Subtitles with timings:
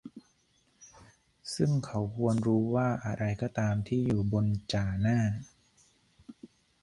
[1.55, 5.19] ซึ่งเขาควรรู้ว่าอะไรก็ตามที่อยู่บนจ่าหน้า